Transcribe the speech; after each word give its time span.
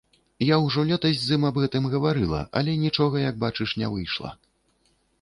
Я 0.45 0.55
ўжо 0.63 0.85
летась 0.91 1.19
з 1.25 1.35
ім 1.41 1.45
аб 1.51 1.59
гэтым 1.65 1.83
гаварыла, 1.93 2.41
але 2.63 2.77
нічога, 2.87 3.15
як 3.29 3.35
бачыш, 3.47 3.79
не 3.83 3.87
выйшла. 3.97 4.37